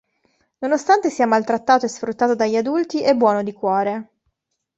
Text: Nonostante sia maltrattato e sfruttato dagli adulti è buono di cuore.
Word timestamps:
Nonostante 0.61 1.11
sia 1.11 1.27
maltrattato 1.27 1.85
e 1.85 1.87
sfruttato 1.87 2.33
dagli 2.33 2.55
adulti 2.55 3.03
è 3.03 3.13
buono 3.13 3.43
di 3.43 3.53
cuore. 3.53 4.09